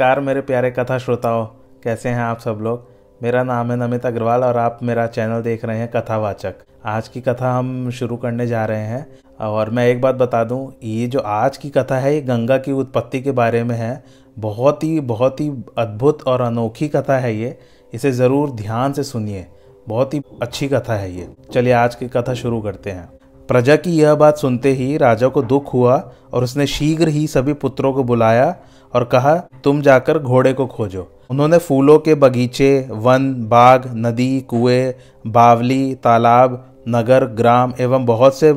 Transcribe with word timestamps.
नमस्कार, 0.00 0.20
मेरे 0.20 0.40
प्यारे 0.40 0.70
कथा 0.70 0.96
श्रोताओं। 0.98 1.44
कैसे 1.84 2.08
हैं 2.08 2.20
आप 2.20 2.38
सब 2.40 2.58
लोग? 2.60 2.86
मेरा 3.22 3.42
नाम 3.42 3.70
है 3.70 3.76
नमित 3.76 4.06
अग्रवाल 4.06 4.44
और 4.44 4.56
आप 4.56 4.78
मेरा 4.82 5.06
चैनल 5.06 5.42
देख 5.42 5.64
रहे 5.64 5.78
हैं 5.78 5.88
कथावाचक। 5.88 6.54
आज 6.84 7.08
की 7.08 7.20
कथा 7.20 7.52
हम 7.52 7.90
शुरू 7.90 8.16
करने 8.16 8.46
जा 8.46 8.64
रहे 8.64 8.84
हैं 8.84 9.06
और 9.40 9.70
मैं 9.70 9.86
एक 9.88 10.00
बात 10.00 10.14
बता 10.14 10.42
दूँ, 10.44 10.72
ये 10.82 11.06
जो 11.06 11.20
आज 11.20 11.56
की 11.56 11.70
कथा 11.70 11.98
है, 11.98 12.14
ये 12.14 12.20
गंगा 12.20 12.58
की 12.58 12.72
उत्पत्ति 12.72 13.20
के 13.20 13.30
बारे 13.30 13.62
में 13.64 13.76
है। 13.76 14.02
बहुत 14.36 14.84
ही 14.84 15.00
बहुत 15.00 15.40
ही 15.40 15.48
अद्भुत 15.78 16.22
और 16.22 16.40
अनोखी 16.40 16.88
कथा 16.88 17.18
है 17.18 17.36
ये। 17.36 17.56
इसे 17.92 18.12
ज़रूर 18.12 18.50
ध्यान 18.50 18.92
से 18.92 19.02
सुनिए। 19.02 19.46
बहुत 19.88 20.14
ही 20.14 20.22
अच्छी 20.42 20.68
कथा 20.68 20.94
है 20.94 21.14
ये। 21.16 21.28
चलिए 21.54 21.72
आज 21.72 21.94
की 21.94 22.08
कथा 22.08 22.34
शुरू 22.34 22.60
करते 22.60 22.90
हैं। 22.90 23.08
प्रजा 23.48 23.76
की 23.76 23.96
यह 23.96 24.14
बात 24.14 24.36
सुनते 24.36 24.72
ही 24.72 24.96
राजा 24.96 25.28
को 25.28 25.42
दुख 25.42 25.74
हुआ 25.74 25.96
और 26.32 26.44
उसने 26.44 26.66
शीघ्र 26.66 27.08
ही 27.08 27.26
सभी 27.26 27.52
पुत्रों 27.52 27.92
को 27.92 28.04
बुलाया 28.04 28.54
और 28.94 29.04
कहा, 29.04 29.36
तुम 29.36 29.80
जाकर 29.80 30.18
घोड़े 30.18 30.52
को 30.52 30.66
खोजो। 30.66 31.12
उन्होंने 31.30 31.58
फूलों 31.58 31.98
के 31.98 32.14
बगीचे, 32.14 32.88
वन, 32.90 33.34
बाग, 33.38 33.92
नदी, 33.94 34.40
कुएँ, 34.40 34.94
बावली, 35.26 35.94
तालाब, 35.94 36.74
नगर, 36.88 37.24
ग्राम 37.24 37.72
एवं 37.80 38.04
बहुत 38.04 38.38
से 38.38 38.52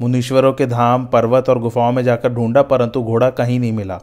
मुनीश्वरों 0.00 0.52
के 0.52 0.66
धाम, 0.66 1.06
पर्वत 1.06 1.48
और 1.48 1.58
गुफाओं 1.58 1.92
में 1.92 2.04
जाकर 2.04 2.32
ढूंढा, 2.32 2.62
परंतु 2.62 3.02
घोड़ा 3.02 3.30
कहीं 3.30 3.60
नहीं 3.60 3.72
मिला। 3.72 4.00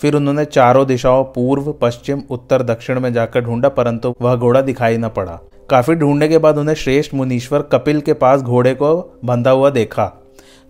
फिर 0.00 0.14
उन्होंने 0.14 0.44
चारों 0.44 0.86
दिशाओं, 0.86 1.24
पूर्व, 1.24 1.72
पश्चिम, 1.72 2.22
उत्तर, 2.30 2.62
दक्षिण 2.62 3.00
में 3.00 3.12
जाकर 3.12 3.40
ढूंढा, 3.40 3.68
परंतु 3.68 4.14
वह 4.22 4.36
घोड़ा 4.36 4.60
दिखाई 4.60 4.96
न 4.96 5.08
पड़ा। 5.08 5.40
काफ़ी 5.70 5.94
ढूँढने 5.94 6.28
के 6.28 6.38
बाद 6.38 6.58
उन्हें 6.58 6.74
श्रेष्ठ 6.74 7.14
मुनीश्वर 7.14 7.62
कपिल 7.62 8.00
के 8.00 8.12
पास 8.12 8.42
घोड़े 8.42 8.74
को 8.74 9.18
बंधा 9.24 9.50
हुआ 9.50 9.70
देखा। 9.70 10.17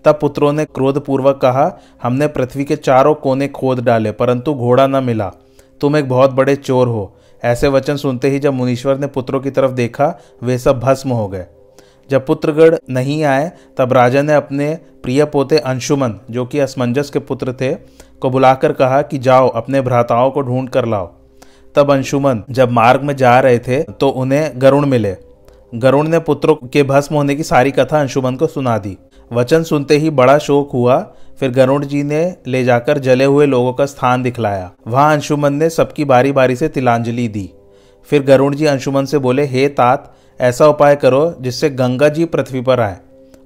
तब 0.04 0.18
पुत्रों 0.20 0.52
ने 0.52 0.64
क्रोधपूर्वक 0.64 1.36
कहा, 1.36 1.80
हमने 2.02 2.26
पृथ्वी 2.26 2.64
के 2.64 2.76
चारों 2.76 3.14
कोने 3.14 3.48
खोद 3.48 3.80
डाले, 3.80 4.12
परंतु 4.12 4.54
घोड़ा 4.54 4.86
न 4.86 5.04
मिला। 5.04 5.32
तुम 5.80 5.96
एक 5.96 6.08
बहुत 6.08 6.30
बड़े 6.30 6.56
चोर 6.56 6.88
हो। 6.88 7.14
ऐसे 7.44 7.68
वचन 7.68 7.96
सुनते 7.96 8.30
ही 8.30 8.38
जब 8.38 8.52
मुनीश्वर 8.52 8.98
ने 8.98 9.06
पुत्रों 9.06 9.40
की 9.40 9.50
तरफ़ 9.50 9.70
देखा, 9.70 10.20
वे 10.42 10.58
सब 10.58 10.80
भस्म 10.80 11.10
हो 11.10 11.28
गए। 11.28 11.46
जब 12.10 12.26
पुत्रगढ़ 12.26 12.76
नहीं 12.90 13.24
आए, 13.24 13.52
तब 13.78 13.92
राजा 13.92 14.22
ने 14.22 14.34
अपने 14.34 14.78
प्रिय 15.02 15.24
पोते 15.24 15.58
अंशुमन, 15.58 16.14
जो 16.30 16.46
कि 16.46 16.58
असमंजस 16.58 17.10
के 17.10 17.18
पुत्र 17.18 17.52
थे, 17.52 17.74
को 18.20 18.30
बुलाकर 18.30 18.72
कहा 18.72 19.02
कि 19.02 19.18
जाओ, 19.18 19.48
अपने 19.48 19.80
भ्राताओं 19.80 20.30
को 20.30 20.40
ढूंढ 20.40 20.68
कर 20.68 20.86
लाओ। 20.86 21.10
तब 21.74 21.92
अंशुमन 21.92 22.42
जब 22.50 22.70
मार्ग 22.70 23.02
में 23.02 23.16
जा 23.16 23.40
रहे 23.40 23.58
थे 23.58 23.82
तो 23.82 24.08
उन्हें 24.08 24.52
गरुण 24.56 24.86
मिले। 24.86 25.16
गरुण 25.74 26.08
ने 26.08 26.18
पुत्रों 26.18 26.68
के 26.68 26.82
भस्म 26.82 27.14
होने 27.14 27.34
की 27.34 27.42
सारी 27.42 27.70
कथा 27.70 28.00
अंशुमन 28.00 28.34
को 28.34 28.46
सुना 28.46 28.78
दी। 28.78 28.96
वचन 29.32 29.62
सुनते 29.62 29.96
ही 29.96 30.10
बड़ा 30.10 30.38
शोक 30.38 30.70
हुआ। 30.72 30.98
फिर 31.40 31.50
गरुड़ 31.50 31.84
जी 31.84 32.02
ने 32.02 32.36
ले 32.46 32.64
जाकर 32.64 32.98
जले 32.98 33.24
हुए 33.24 33.46
लोगों 33.46 33.72
का 33.72 33.86
स्थान 33.86 34.22
दिखलाया। 34.22 34.70
वहाँ 34.86 35.12
अंशुमन 35.12 35.54
ने 35.54 35.70
सबकी 35.70 36.04
बारी 36.04 36.32
बारी 36.32 36.56
से 36.56 36.68
तिलांजलि 36.68 37.28
दी। 37.28 37.50
फिर 38.08 38.22
गरुड़ 38.22 38.54
जी 38.54 38.66
अंशुमन 38.66 39.04
से 39.04 39.18
बोले, 39.18 39.44
हे 39.44 39.68
तात, 39.68 40.14
ऐसा 40.40 40.66
उपाय 40.66 40.96
करो 40.96 41.36
जिससे 41.40 41.70
गंगा 41.70 42.08
जी 42.08 42.24
पृथ्वी 42.24 42.60
पर 42.60 42.80
आए। 42.80 42.96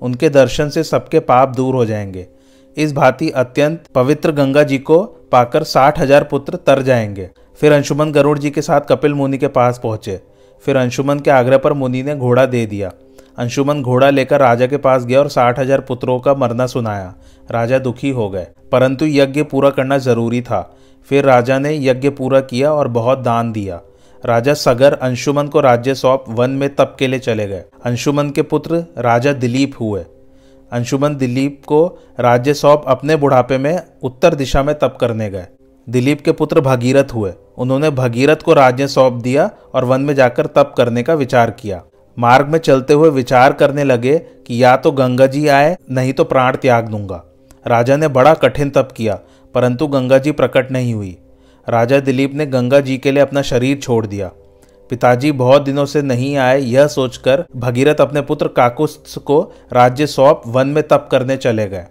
उनके 0.02 0.28
दर्शन 0.28 0.68
से 0.68 0.82
सबके 0.84 1.20
पाप 1.20 1.56
दूर 1.56 1.74
हो 1.74 1.84
जाएँगे। 1.84 2.26
इस 2.76 2.92
भांति 2.92 3.30
अत्यंत 3.30 3.84
पवित्र 3.94 4.32
गंगा 4.32 4.62
जी 4.62 4.78
को 4.78 5.02
पाकर 5.32 5.62
साठ 5.62 5.98
हज़ार 5.98 6.24
पुत्र 6.24 6.56
तर 6.56 6.82
जाएँगे। 6.82 7.30
फिर 7.60 7.72
अंशुमन 7.72 8.12
गरुड़ 8.12 8.38
जी 8.38 8.50
के 8.50 8.62
साथ 8.62 8.80
कपिल 8.80 9.14
मुनि 9.14 9.38
के 9.38 9.48
पास 9.48 9.80
पहुँचे। 9.82 10.20
फिर 10.64 10.76
अंशुमन 10.76 11.18
के 11.18 11.30
आग्रह 11.30 11.58
पर 11.58 11.72
मुनि 11.72 12.02
ने 12.02 12.16
घोड़ा 12.16 12.46
दे 12.46 12.66
दिया। 12.66 12.92
अंशुमन 13.38 13.82
घोड़ा 13.82 14.10
लेकर 14.10 14.40
राजा 14.40 14.66
के 14.66 14.76
पास 14.78 15.04
गया 15.04 15.18
और 15.18 15.28
साठ 15.28 15.58
हज़ार 15.58 15.80
पुत्रों 15.80 16.18
का 16.20 16.34
मरना 16.34 16.66
सुनाया। 16.66 17.14
राजा 17.48 17.78
दुखी 17.78 18.10
हो 18.10 18.28
गए, 18.30 18.46
परंतु 18.72 19.06
यज्ञ 19.06 19.42
पूरा 19.42 19.70
करना 19.70 19.98
ज़रूरी 20.00 20.40
था। 20.42 20.60
फिर 21.08 21.24
राजा 21.24 21.58
ने 21.58 21.74
यज्ञ 21.78 22.10
पूरा 22.10 22.40
किया 22.42 22.72
और 22.72 22.88
बहुत 22.90 23.18
दान 23.20 23.52
दिया। 23.52 23.80
राजा 24.22 24.54
सगर 24.54 24.92
अंशुमन 24.94 25.48
को 25.48 25.60
राज्य 25.60 25.94
सौंप 25.94 26.24
वन 26.30 26.50
में 26.50 26.68
तप 26.76 26.94
के 26.98 27.06
लिए 27.06 27.18
चले 27.20 27.46
गए। 27.48 27.64
अंशुमन 27.84 28.30
के 28.30 28.42
पुत्र 28.44 28.84
राजा 28.98 29.32
दिलीप 29.34 29.80
हुए। 29.80 30.04
अंशुमन 30.72 31.16
दिलीप 31.16 31.62
को 31.66 31.86
राज्य 32.20 32.54
सौंप 32.54 32.84
अपने 32.88 33.16
बुढ़ापे 33.16 33.58
में 33.58 33.78
उत्तर 34.02 34.34
दिशा 34.34 34.62
में 34.62 34.74
तप 34.74 34.96
करने 35.00 35.30
गए। 35.30 35.46
दिलीप 35.86 36.20
के 36.20 36.32
पुत्र 36.32 36.60
भगीरथ 36.60 37.14
हुए। 37.14 37.32
उन्होंने 37.58 37.90
भगीरथ 37.92 38.42
को 38.44 38.54
राज्य 38.54 38.86
सौंप 38.88 39.22
दिया 39.22 39.50
और 39.74 39.84
वन 39.84 40.00
में 40.00 40.14
जाकर 40.14 40.46
तप 40.48 40.74
करने 40.76 41.02
का 41.02 41.14
विचार 41.14 41.50
किया। 41.52 41.82
मार्ग 42.16 42.48
में 42.48 42.58
चलते 42.58 42.94
हुए 42.94 43.10
विचार 43.10 43.52
करने 43.52 43.84
लगे 43.84 44.18
कि 44.18 44.62
या 44.62 44.76
तो 44.76 44.90
गंगा 44.92 45.26
जी 45.26 45.46
आए, 45.48 45.76
नहीं 45.90 46.12
तो 46.12 46.24
प्राण 46.24 46.56
त्याग 46.56 46.88
दूँगा। 46.88 47.22
राजा 47.66 47.96
ने 47.96 48.08
बड़ा 48.10 48.34
कठिन 48.34 48.70
तप 48.70 48.88
किया, 48.96 49.18
परंतु 49.54 49.86
गंगा 49.86 50.18
जी 50.18 50.32
प्रकट 50.32 50.70
नहीं 50.70 50.94
हुई। 50.94 51.16
राजा 51.68 52.00
दिलीप 52.00 52.34
ने 52.34 52.46
गंगा 52.48 52.80
जी 52.80 52.96
के 52.98 53.12
लिए 53.12 53.22
अपना 53.22 53.42
शरीर 53.42 53.78
छोड़ 53.78 54.06
दिया। 54.06 54.30
पिताजी 54.90 55.30
बहुत 55.32 55.62
दिनों 55.62 55.84
से 55.86 56.02
नहीं 56.02 56.36
आए, 56.36 56.58
यह 56.60 56.86
सोचकर 56.88 57.44
भगीरथ 57.56 58.00
अपने 58.00 58.20
पुत्र 58.22 58.48
काकुस्त 58.48 59.18
को 59.20 59.40
राज्य 59.72 60.06
सौंप 60.08 60.42
वन 60.46 60.68
में 60.68 60.82
तप 60.82 61.08
करने 61.12 61.36
चले 61.36 61.66
गए। 61.66 61.86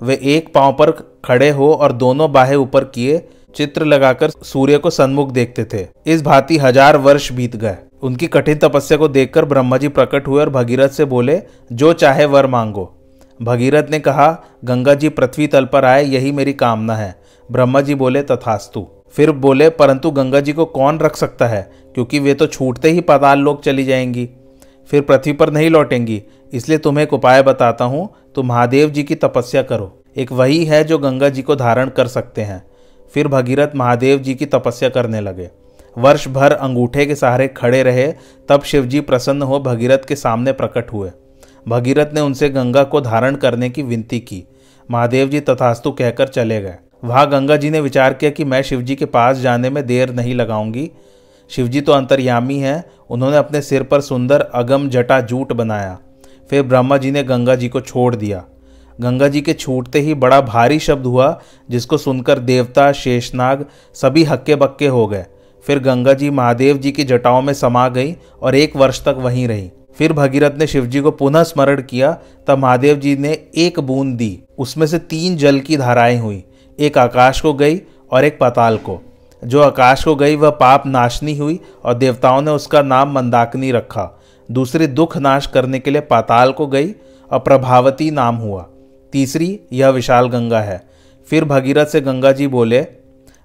वे 0.00 0.18
एक 0.26 0.52
पाँव 0.54 0.72
पर 0.72 0.90
खड़े 1.24 1.50
हो 1.50 1.72
और 1.72 1.92
दोनों 1.94 2.30
बाहें 2.32 2.56
ऊपर 2.56 2.84
किए 2.86 3.22
चित्र 3.56 3.84
लगाकर 3.84 4.30
सूर्य 4.30 4.78
को 4.78 4.90
सन्मुख 4.90 5.30
देखते 5.32 5.64
थे। 5.64 5.86
इस 6.06 6.22
भांति 6.22 6.58
हज़ार 6.58 6.96
वर्ष 6.98 7.30
बीत 7.32 7.56
गए। 7.56 7.76
उनकी 8.02 8.26
कठिन 8.26 8.58
तपस्या 8.58 8.98
को 8.98 9.08
देखकर 9.08 9.44
ब्रह्मा 9.44 9.76
जी 9.76 9.88
प्रकट 9.88 10.28
हुए 10.28 10.40
और 10.40 10.50
भगीरथ 10.50 10.88
से 10.88 11.04
बोले, 11.04 11.42
जो 11.72 11.92
चाहे 11.92 12.24
वर 12.24 12.46
मांगो। 12.46 12.94
भगीरथ 13.42 13.90
ने 13.90 13.98
कहा 14.00 14.44
गंगा 14.64 14.94
जी 14.94 15.08
पृथ्वी 15.08 15.46
तल 15.46 15.64
पर 15.64 15.84
आए, 15.84 16.04
यही 16.04 16.32
मेरी 16.32 16.52
कामना 16.52 16.96
है। 16.96 17.22
ब्रह्मा 17.52 17.80
जी 17.80 17.94
बोले, 17.94 18.22
तथास्तु। 18.22 18.86
फिर 19.10 19.32
बोले, 19.32 19.68
परंतु 19.70 20.10
गंगा 20.10 20.40
जी 20.40 20.52
को 20.52 20.64
कौन 20.64 20.98
रख 20.98 21.16
सकता 21.16 21.46
है? 21.46 21.72
क्योंकि 21.94 22.18
वे 22.18 22.34
तो 22.34 22.46
छूटते 22.46 22.90
ही 22.90 23.00
पाताल 23.00 23.38
लोग 23.38 23.62
चली 23.62 23.84
जाएँगी। 23.84 24.28
फिर 24.90 25.02
पृथ्वी 25.02 25.32
पर 25.32 25.50
नहीं 25.50 25.70
लौटेंगी, 25.70 26.22
इसलिए 26.52 26.78
तुम्हें 26.78 27.04
एक 27.04 27.12
उपाय 27.12 27.42
बताता 27.42 27.84
हूँ। 27.84 28.08
तो 28.34 28.42
महादेव 28.42 28.90
जी 28.90 29.02
की 29.02 29.14
तपस्या 29.14 29.62
करो। 29.62 30.02
एक 30.16 30.32
वही 30.32 30.64
है 30.64 30.84
जो 30.84 30.98
गंगा 30.98 31.28
जी 31.28 31.42
को 31.42 31.56
धारण 31.56 31.88
कर 31.88 32.06
सकते 32.06 32.42
हैं। 32.42 32.66
फिर 33.14 33.28
भगीरथ 33.28 33.68
महादेव 33.76 34.18
जी 34.18 34.34
की 34.34 34.46
तपस्या 34.46 34.88
करने 34.88 35.20
लगे। 35.20 35.50
वर्ष 35.98 36.28
भर 36.28 36.52
अंगूठे 36.52 37.06
के 37.06 37.14
सहारे 37.14 37.48
खड़े 37.48 37.82
रहे, 37.82 38.12
तब 38.48 38.62
शिवजी 38.62 39.00
प्रसन्न 39.00 39.42
हो 39.42 39.60
भगीरथ 39.60 39.98
के 39.98 40.16
सामने 40.16 40.52
प्रकट 40.52 40.92
हुए। 40.92 41.10
भगीरथ 41.68 42.06
ने 42.14 42.20
उनसे 42.20 42.48
गंगा 42.48 42.84
को 42.84 43.00
धारण 43.00 43.36
करने 43.36 43.70
की 43.70 43.82
विनती 43.82 44.20
की। 44.20 44.44
महादेव 44.90 45.28
जी 45.28 45.40
तथास्तु 45.40 45.90
कहकर 45.90 46.28
चले 46.28 46.60
गए। 46.60 46.76
वहाँ 47.04 47.30
गंगा 47.30 47.56
जी 47.56 47.70
ने 47.70 47.80
विचार 47.80 48.14
किया 48.14 48.30
कि 48.30 48.44
मैं 48.44 48.62
शिवजी 48.62 48.96
के 48.96 49.04
पास 49.04 49.36
जाने 49.36 49.70
में 49.70 49.86
देर 49.86 50.10
नहीं 50.10 50.34
लगाऊँगी। 50.34 50.90
शिवजी 51.50 51.80
तो 51.80 51.92
अंतर्यामी 51.92 52.58
हैं, 52.58 52.84
उन्होंने 53.10 53.36
अपने 53.36 53.62
सिर 53.62 53.82
पर 53.82 54.00
सुंदर 54.00 54.40
अगम 54.40 54.88
जटा 54.88 55.20
जूट 55.20 55.52
बनाया। 55.52 55.98
फिर 56.50 56.62
ब्रह्मा 56.62 56.96
जी 56.96 57.10
ने 57.10 57.22
गंगा 57.22 57.54
जी 57.54 57.68
को 57.68 57.80
छोड़ 57.80 58.16
दिया। 58.16 58.44
गंगा 59.00 59.28
जी 59.28 59.40
के 59.40 59.52
छूटते 59.52 60.00
ही 60.00 60.14
बड़ा 60.14 60.40
भारी 60.40 60.78
शब्द 60.78 61.06
हुआ, 61.06 61.40
जिसको 61.70 61.98
सुनकर 61.98 62.38
देवता, 62.38 62.92
शेषनाग 62.92 63.66
सभी 63.94 64.24
हक्के 64.24 64.54
बक्के 64.54 64.86
हो 64.86 65.06
गए। 65.06 65.26
फिर 65.68 65.78
गंगा 65.78 66.12
जी 66.12 66.30
महादेव 66.30 66.78
जी 66.78 66.92
की 66.92 67.04
जटाओं 67.04 67.42
में 67.42 67.54
समा 67.54 67.88
गई 67.88 68.16
और 68.42 68.54
एक 68.54 68.76
वर्ष 68.76 69.04
तक 69.04 69.14
वहीं 69.18 69.48
रही। 69.48 69.70
फिर 69.98 70.12
भगीरथ 70.12 70.58
ने 70.58 70.66
शिवजी 70.66 71.00
को 71.00 71.10
पुनः 71.10 71.42
स्मरण 71.42 71.82
किया, 71.82 72.18
तब 72.46 72.58
महादेव 72.58 72.96
जी 72.96 73.16
ने 73.16 73.32
एक 73.56 73.80
बूंद 73.80 74.16
दी। 74.16 74.42
उसमें 74.58 74.86
से 74.86 74.98
तीन 74.98 75.36
जल 75.36 75.60
की 75.60 75.76
धाराएँ 75.76 76.18
हुई, 76.18 76.44
एक 76.78 76.98
आकाश 76.98 77.40
को 77.40 77.54
गई 77.54 77.80
और 78.12 78.24
एक 78.24 78.38
पाताल 78.38 78.76
को। 78.76 79.02
जो 79.44 79.62
आकाश 79.62 80.04
को 80.04 80.14
गई, 80.14 80.36
वह 80.36 80.50
पाप 80.50 80.86
नाशनी 80.86 81.38
हुई 81.38 81.60
और 81.84 81.94
देवताओं 81.94 82.42
ने 82.42 82.50
उसका 82.50 82.82
नाम 82.82 83.12
मंदाकिनी 83.12 83.72
रखा। 83.72 84.20
दूसरी 84.50 84.86
दुख 84.86 85.16
नाश 85.16 85.46
करने 85.46 85.78
के 85.78 85.90
लिए 85.90 86.00
पाताल 86.00 86.52
को 86.52 86.66
गई 86.66 86.94
और 87.32 87.38
प्रभावती 87.38 88.10
नाम 88.10 88.36
हुआ। 88.36 88.66
तीसरी, 89.12 89.60
यह 89.72 89.88
विशाल 89.88 90.28
गंगा 90.28 90.60
है। 90.60 90.88
फिर 91.30 91.44
भगीरथ 91.44 91.86
से 91.86 92.00
गंगा 92.00 92.32
जी 92.32 92.46
बोले 92.46 92.86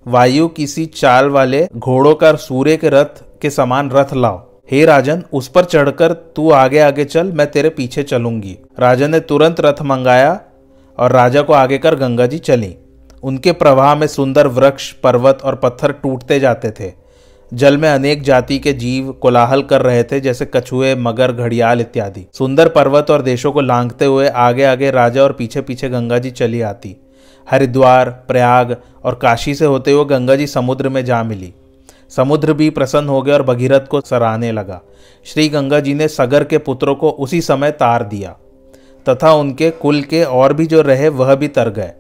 वायु 0.08 0.48
किसी 0.48 0.86
चाल 0.86 1.30
वाले 1.30 1.68
घोड़ों 1.78 2.16
का 2.16 2.36
सूर्य 2.36 2.78
के 2.78 2.90
रथ 2.90 3.24
के 3.42 3.50
समान 3.50 3.92
रथ 3.92 4.14
लाओ। 4.14 4.50
हे 4.72 4.86
राजन, 4.86 5.24
उस 5.34 5.48
पर 5.48 5.64
चढ़कर 5.64 6.14
तू 6.14 6.52
आगे 6.52 6.80
आगे 6.80 7.06
चल, 7.06 7.32
मैं 7.32 7.52
तेरे 7.52 7.70
पीछे 7.70 8.04
चलूँगी। 8.04 8.58
राजन 8.80 9.12
ने 9.12 9.20
तुरंत 9.20 9.60
रथ 9.60 9.82
मंगाया 9.82 10.42
और 11.00 11.12
राजा 11.12 11.42
को 11.42 11.54
आगे 11.54 11.78
कर 11.78 11.96
गंगा 11.96 12.26
जी 12.26 12.38
चली। 12.38 12.76
उनके 13.24 13.52
प्रवाह 13.52 13.96
में 13.96 14.08
सुंदर 14.08 14.48
वृक्ष, 14.48 14.92
पर्वत 14.92 15.40
और 15.44 15.56
पत्थर 15.56 15.92
टूटते 15.92 16.40
जाते 16.40 16.72
थे। 16.72 16.92
जल 17.54 17.78
में 17.78 17.90
अनेक 17.90 18.22
जाति 18.22 18.60
के 18.60 18.74
जीव 18.74 19.12
कोलाहल 19.12 19.62
कर 19.62 19.82
रहे 19.82 20.04
थे, 20.04 20.20
जैसे 20.20 20.46
कछुए, 20.46 20.96
मगर, 20.96 21.32
घड़ियाल 21.32 21.82
इत्यादि। 21.82 22.28
सुंदर 22.34 22.68
पर्वत 22.68 23.12
और 23.12 23.22
देशों 23.22 23.52
को 23.52 23.62
लांघते 23.62 24.06
हुए 24.06 24.28
आगे 24.28 24.64
आगे 24.64 24.92
राजा 24.92 25.24
और 25.24 25.34
पीछे 25.34 25.62
पीछे 25.62 25.90
गंगा 25.90 26.18
जी 26.18 26.32
चली 26.32 26.62
आती। 26.62 27.13
हरिद्वार, 27.52 28.10
प्रयाग 28.10 28.78
और 29.04 29.16
काशी 29.16 29.56
से 29.56 29.66
होते 29.66 29.92
हुए 29.92 30.06
गंगा 30.06 30.36
जी 30.36 30.48
समुद्र 30.48 30.90
में 30.90 31.06
जा 31.06 31.24
मिली। 31.24 31.54
समुद्र 32.10 32.54
भी 32.54 32.70
प्रसन्न 32.70 33.08
हो 33.08 33.22
गया 33.22 33.36
और 33.36 33.44
भगीरथ 33.44 33.80
को 33.80 34.02
सराहने 34.02 34.52
लगा। 34.52 34.82
श्री 35.26 35.50
गंगा 35.50 35.80
जी 35.80 35.94
ने 35.94 36.08
सगर 36.08 36.44
के 36.44 36.58
पुत्रों 36.58 36.96
को 36.96 37.10
उसी 37.10 37.42
समय 37.42 37.72
तार 37.72 38.04
दिया। 38.04 38.38
तथा 39.10 39.34
उनके 39.34 39.70
कुल 39.70 40.02
के 40.02 40.24
और 40.24 40.54
भी 40.54 40.66
जो 40.66 40.82
रहे, 40.82 41.10
वह 41.10 41.36
भी 41.36 41.48
तर 41.48 41.70
गए। 41.70 41.92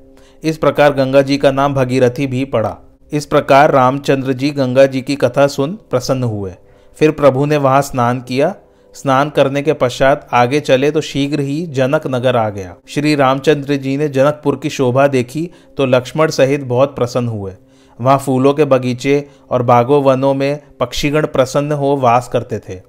इस 0.44 0.57
प्रकार 0.57 0.94
गंगा 0.94 1.22
जी 1.22 1.38
का 1.38 1.51
नाम 1.51 1.74
भगीरथी 1.74 2.28
भी 2.28 2.46
पड़ा। 2.46 2.78
इस 3.12 3.25
प्रकार 3.25 3.72
रामचंद्र 3.72 4.34
जी 4.34 4.50
गंगा 4.50 4.86
जी 4.86 5.01
की 5.01 5.16
कथा 5.16 5.48
सुन 5.48 5.80
प्रसन्न 5.89 6.24
हुए। 6.24 6.54
फिर 6.96 7.12
प्रभु 7.12 7.46
ने 7.46 7.57
वहाँ 7.57 7.81
स्नान 7.81 8.22
किया 8.22 8.56
स्नान 8.95 9.30
करने 9.30 9.62
के 9.62 9.74
पश्चात 9.74 10.28
आगे 10.34 10.60
चले 10.60 10.92
तो 10.92 11.01
शीघ्र 11.01 11.40
ही 11.40 11.66
जनक 11.68 12.07
नगर 12.07 12.36
आ 12.36 12.50
गया। 12.50 12.75
श्री 12.88 13.16
रामचंद्र 13.16 13.75
जी 13.75 13.95
ने 13.98 14.10
जनकपुर 14.10 14.60
की 14.63 14.69
शोभा 14.69 15.07
देखी 15.07 15.50
तो 15.78 15.86
लक्ष्मण 15.86 16.31
सहित 16.31 16.63
बहुत 16.63 16.95
प्रसन्न 16.95 17.28
हुए। 17.28 17.54
वहाँ 18.00 18.18
फूलों 18.18 18.54
के 18.54 18.66
बगीचे 18.66 19.24
और 19.51 19.63
बागों 19.63 20.01
वनों 20.04 20.34
में 20.34 20.60
पक्षीगण 20.80 21.25
प्रसन्न 21.28 21.72
हो 21.72 21.95
वास 21.98 22.30
करते 22.34 22.60
थे। 22.60 22.80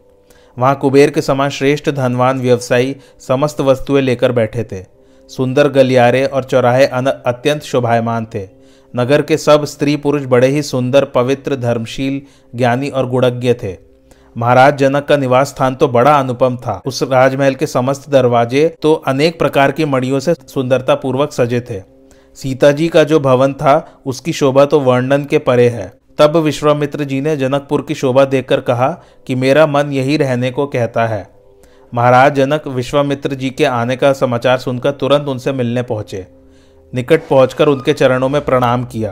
वहाँ 0.56 0.74
कुबेर 0.74 1.10
के 1.10 1.22
समान 1.22 1.50
श्रेष्ठ 1.50 1.90
धनवान 1.90 2.40
व्यवसायी 2.40 2.96
समस्त 3.20 3.60
वस्तुएँ 3.60 4.02
लेकर 4.02 4.32
बैठे 4.32 4.64
थे। 4.64 4.82
सुंदर 5.30 5.68
गलियारे 5.68 6.24
और 6.26 6.44
चौराहे 6.44 6.86
अत्यंत 6.86 7.62
शोभायमान 7.62 8.26
थे। 8.34 8.46
नगर 8.94 9.22
के 9.22 9.36
सब 9.36 9.64
स्त्री 9.64 9.96
पुरुष 9.96 10.24
बड़े 10.24 10.48
ही 10.48 10.62
सुंदर, 10.62 11.04
पवित्र, 11.04 11.56
धर्मशील, 11.56 12.20
ज्ञानी 12.54 12.88
और 12.88 13.08
गुणज्ञ 13.08 13.54
थे। 13.54 13.72
महाराज 14.36 14.76
जनक 14.76 15.04
का 15.04 15.16
निवास 15.16 15.48
स्थान 15.48 15.74
तो 15.74 15.88
बड़ा 15.88 16.14
अनुपम 16.14 16.56
था। 16.56 16.80
उस 16.86 17.02
राजमहल 17.02 17.54
के 17.54 17.66
समस्त 17.66 18.08
दरवाजे 18.10 18.68
तो 18.82 18.92
अनेक 19.06 19.38
प्रकार 19.38 19.72
की 19.72 19.84
मड़ियों 19.84 20.20
से 20.20 20.34
सुंदरता 20.34 20.94
पूर्वक 20.94 21.32
सजे 21.32 21.60
थे। 21.60 21.80
सीता 22.36 22.70
जी 22.72 22.88
का 22.88 23.04
जो 23.04 23.20
भवन 23.20 23.52
था, 23.52 24.00
उसकी 24.06 24.32
शोभा 24.32 24.64
तो 24.64 24.80
वर्णन 24.80 25.24
के 25.24 25.38
परे 25.38 25.68
है। 25.68 25.92
तब 26.18 26.36
विश्वामित्र 26.36 27.04
जी 27.04 27.20
ने 27.20 27.36
जनकपुर 27.36 27.84
की 27.88 27.94
शोभा 27.94 28.24
देखकर 28.24 28.60
कहा 28.60 28.88
कि 29.26 29.34
मेरा 29.34 29.66
मन 29.66 29.92
यही 29.92 30.16
रहने 30.16 30.50
को 30.50 30.66
कहता 30.66 31.06
है। 31.06 31.26
महाराज 31.92 32.34
जनक 32.34 32.66
विश्वामित्र 32.66 33.34
जी 33.34 33.50
के 33.50 33.64
आने 33.64 33.96
का 33.96 34.12
समाचार 34.12 34.58
सुनकर 34.58 34.90
तुरंत 34.90 35.28
उनसे 35.28 35.52
मिलने 35.52 35.82
पहुँचे। 35.82 36.26
निकट 36.92 37.28
पहुंचकर 37.28 37.68
उनके 37.68 37.92
चरणों 37.92 38.28
में 38.28 38.44
प्रणाम 38.44 38.84
किया। 38.84 39.10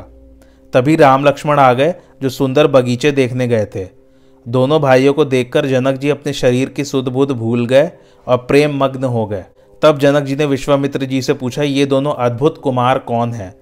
तभी 0.73 0.97
राम 0.97 1.25
लक्ष्मण 1.25 1.59
आ 1.59 1.73
गए, 1.73 1.95
जो 2.23 2.29
सुंदर 2.29 2.67
बगीचे 2.67 3.13
देखने 3.13 3.49
गए 3.49 3.67
थे। 3.67 3.85
दोनों 4.49 4.81
भाइयों 4.81 5.13
को 5.13 5.25
देखकर 5.25 5.67
जनक 5.67 5.95
जी 5.95 6.09
अपने 6.09 6.33
शरीर 6.33 6.69
की 6.69 6.85
सुध 6.85 7.09
भूल 7.09 7.67
गए 7.67 7.91
और 8.27 8.37
प्रेम 8.37 8.85
मग्न 8.85 9.05
हो 9.05 9.27
गए। 9.27 9.45
तब 9.83 9.99
जनक 9.99 10.23
जी 10.23 10.37
ने 10.37 10.45
विश्वामित्र 10.45 11.05
जी 11.05 11.23
से 11.23 11.33
पूछा, 11.33 11.63
ये 11.63 11.87
दोनों 11.87 12.15
अद्भुत 12.15 12.59
कुमार 12.59 12.99
कौन 12.99 13.33
हैं? 13.33 13.55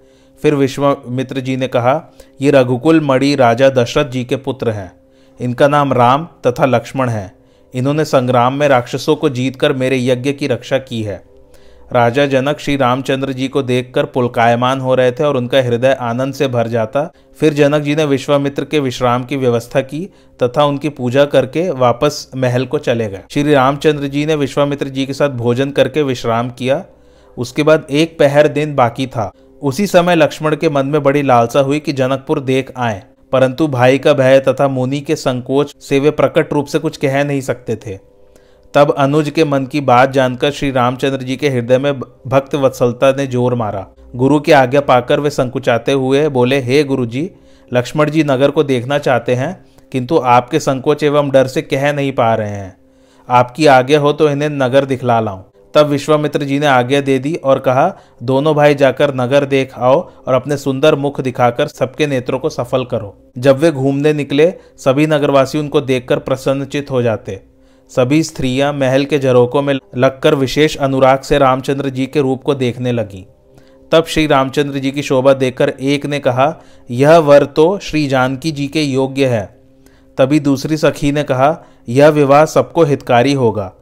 फिर 0.42 0.54
विश्वामित्र 0.54 1.40
जी 1.40 1.56
ने 1.56 1.68
कहा, 1.68 2.12
ये 2.40 2.50
रघुकुल 2.50 3.00
मणि 3.00 3.34
राजा 3.34 3.68
दशरथ 3.68 4.10
जी 4.10 4.24
के 4.24 4.36
पुत्र 4.36 4.70
हैं। 4.70 4.92
इनका 5.40 5.68
नाम 5.68 5.92
राम 5.92 6.28
तथा 6.46 6.64
लक्ष्मण 6.64 7.08
है। 7.08 7.36
इन्होंने 7.74 8.04
संग्राम 8.04 8.52
में 8.52 8.68
राक्षसों 8.68 9.16
को 9.16 9.28
जीतकर 9.28 9.72
मेरे 9.72 10.04
यज्ञ 10.06 10.32
की 10.32 10.46
रक्षा 10.46 10.78
की 10.78 11.02
है। 11.02 11.29
राजा 11.92 12.26
जनक 12.26 12.60
श्री 12.60 12.76
रामचंद्र 12.76 13.32
जी 13.32 13.48
को 13.48 13.62
देखकर 13.62 14.04
पुलकायमान 14.04 14.80
हो 14.80 14.94
रहे 14.94 15.12
थे 15.12 15.24
और 15.24 15.36
उनका 15.36 15.62
हृदय 15.62 15.96
आनंद 16.00 16.34
से 16.34 16.48
भर 16.48 16.68
जाता। 16.68 17.12
फिर 17.40 17.54
जनक 17.54 17.82
जी 17.82 17.96
ने 17.96 18.04
विश्वामित्र 18.04 18.64
के 18.64 18.80
विश्राम 18.80 19.24
की 19.24 19.36
व्यवस्था 19.36 19.80
की 19.80 20.12
तथा 20.42 20.64
उनकी 20.64 20.88
पूजा 20.88 21.24
करके 21.24 21.70
वापस 21.70 22.30
महल 22.36 22.66
को 22.66 22.78
चले 22.78 23.08
गए। 23.08 23.20
श्री 23.30 23.54
रामचंद्र 23.54 24.06
जी 24.06 24.26
ने 24.26 24.34
विश्वामित्र 24.34 24.88
जी 24.88 25.06
के 25.06 25.12
साथ 25.12 25.28
भोजन 25.28 25.70
करके 25.70 26.02
विश्राम 26.02 26.50
किया। 26.50 26.84
उसके 27.38 27.62
बाद 27.62 27.86
एक 27.90 28.18
पहर 28.18 28.48
दिन 28.48 28.74
बाकी 28.74 29.06
था। 29.06 29.32
उसी 29.62 29.86
समय 29.86 30.14
लक्ष्मण 30.14 30.56
के 30.56 30.68
मन 30.68 30.86
में 30.86 31.02
बड़ी 31.02 31.22
लालसा 31.22 31.60
हुई 31.60 31.80
कि 31.80 31.92
जनकपुर 31.92 32.40
देख 32.40 32.72
आए। 32.76 33.02
परंतु 33.32 33.68
भाई 33.68 33.98
का 33.98 34.12
भय 34.12 34.40
तथा 34.40 34.68
मुनि 34.68 35.00
के 35.00 35.16
संकोच 35.16 35.76
से 35.80 35.98
वे 35.98 36.10
प्रकट 36.10 36.52
रूप 36.52 36.66
से 36.66 36.78
कुछ 36.78 36.96
कह 36.96 37.24
नहीं 37.24 37.40
सकते 37.40 37.76
थे। 37.76 38.09
तब 38.74 38.90
अनुज 38.98 39.28
के 39.30 39.44
मन 39.44 39.64
की 39.66 39.80
बात 39.80 40.10
जानकर 40.10 40.50
श्री 40.50 40.70
रामचंद्र 40.70 41.22
जी 41.22 41.36
के 41.36 41.48
हृदय 41.48 41.78
में 41.78 42.00
भक्त 42.00 42.54
वत्सलता 42.54 43.10
ने 43.12 43.26
ज़ोर 43.26 43.54
मारा। 43.54 43.86
गुरु 44.16 44.38
की 44.40 44.52
आज्ञा 44.52 44.80
पाकर 44.80 45.20
वे 45.20 45.30
संकुचाते 45.30 45.92
हुए 45.92 46.28
बोले, 46.28 46.60
हे 46.60 46.84
गुरु 46.84 47.06
जी 47.06 47.30
लक्ष्मण 47.70 48.10
जी 48.10 48.24
नगर 48.24 48.50
को 48.50 48.62
देखना 48.62 48.98
चाहते 48.98 49.34
हैं, 49.34 49.66
किंतु 49.92 50.18
आपके 50.18 50.60
संकोच 50.60 51.02
एवं 51.02 51.30
डर 51.30 51.46
से 51.46 51.62
कह 51.62 51.92
नहीं 51.92 52.12
पा 52.12 52.34
रहे 52.34 52.50
हैं। 52.50 52.76
आपकी 53.28 53.66
आज्ञा 53.68 54.00
हो 54.00 54.12
तो 54.12 54.28
इन्हें 54.28 54.48
नगर 54.50 54.84
दिखला 54.84 55.18
लाऊं। 55.20 55.42
तब 55.74 55.86
विश्वामित्र 55.86 56.44
जी 56.44 56.58
ने 56.58 56.66
आज्ञा 56.66 57.00
दे 57.00 57.18
दी 57.18 57.34
और 57.34 57.58
कहा, 57.58 57.92
दोनों 58.22 58.54
भाई 58.54 58.74
जाकर 58.74 59.14
नगर 59.14 59.44
देख 59.46 59.78
आओ 59.78 60.00
और 60.26 60.34
अपने 60.34 60.56
सुंदर 60.56 60.94
मुख 60.94 61.20
दिखाकर 61.20 61.68
सबके 61.68 62.06
नेत्रों 62.06 62.38
को 62.38 62.48
सफल 62.50 62.84
करो। 62.84 63.16
जब 63.38 63.58
वे 63.58 63.70
घूमने 63.72 64.12
निकले, 64.12 64.52
सभी 64.78 65.06
नगरवासी 65.06 65.58
उनको 65.58 65.80
देखकर 65.82 66.18
प्रसन्नचित 66.20 66.90
हो 66.90 67.02
जाते। 67.02 67.40
सभी 67.96 68.22
स्त्रियाँ 68.22 68.72
महल 68.72 69.04
के 69.04 69.18
झरोकों 69.18 69.62
में 69.62 69.78
लगकर 69.96 70.34
विशेष 70.34 70.76
अनुराग 70.76 71.20
से 71.20 71.38
रामचंद्र 71.38 71.88
जी 71.88 72.06
के 72.06 72.20
रूप 72.20 72.42
को 72.42 72.54
देखने 72.54 72.92
लगी। 72.92 73.26
तब 73.92 74.04
श्री 74.04 74.26
रामचंद्र 74.26 74.78
जी 74.78 74.90
की 74.90 75.02
शोभा 75.02 75.32
देखकर 75.32 75.68
एक 75.68 76.06
ने 76.06 76.18
कहा, 76.18 76.60
यह 76.90 77.18
वर 77.18 77.44
तो 77.44 77.78
श्री 77.78 78.08
जानकी 78.08 78.52
जी 78.52 78.66
के 78.66 78.82
योग्य 78.82 79.26
है। 79.26 79.60
तभी 80.18 80.40
दूसरी 80.40 80.76
सखी 80.76 81.12
ने 81.12 81.22
कहा, 81.22 81.64
यह 81.88 82.08
विवाह 82.08 82.44
सबको 82.44 82.84
हितकारी 82.84 83.32
होगा। 83.32 83.72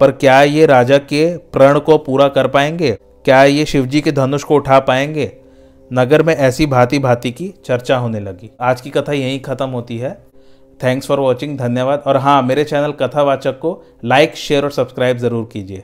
पर 0.00 0.12
क्या 0.12 0.42
ये 0.42 0.66
राजा 0.66 0.98
के 0.98 1.36
प्रण 1.36 1.78
को 1.78 1.98
पूरा 1.98 2.28
कर 2.28 2.48
पाएँगे? 2.48 2.98
क्या 3.24 3.44
ये 3.44 3.64
शिवजी 3.64 4.00
के 4.00 4.12
धनुष 4.12 4.42
को 4.42 4.54
उठा 4.54 4.78
पाएँगे? 4.78 5.32
नगर 5.92 6.22
में 6.22 6.36
ऐसी 6.36 6.66
भांति 6.66 6.98
भांति 6.98 7.30
की 7.30 7.54
चर्चा 7.64 7.96
होने 7.96 8.20
लगी। 8.20 8.50
आज 8.60 8.80
की 8.80 8.90
कथा 8.90 9.12
यहीं 9.12 9.40
खत्म 9.40 9.68
होती 9.68 9.98
है। 9.98 10.25
थैंक्स 10.80 11.06
फॉर 11.08 11.20
वॉचिंग 11.20 11.58
धन्यवाद। 11.58 12.02
और 12.06 12.16
हाँ 12.16 12.40
मेरे 12.42 12.64
चैनल 12.64 12.92
कथावाचक 13.00 13.58
को 13.58 13.82
लाइक 14.04 14.36
शेयर 14.36 14.64
और 14.64 14.70
सब्सक्राइब 14.72 15.18
ज़रूर 15.18 15.48
कीजिए। 15.52 15.82